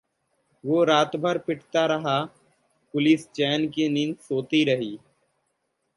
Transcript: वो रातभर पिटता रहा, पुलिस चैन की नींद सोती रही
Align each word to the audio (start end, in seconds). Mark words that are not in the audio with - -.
वो 0.63 0.83
रातभर 0.83 1.37
पिटता 1.37 1.85
रहा, 1.85 2.19
पुलिस 2.93 3.27
चैन 3.31 3.69
की 3.69 3.89
नींद 3.89 4.15
सोती 4.17 4.63
रही 4.63 4.97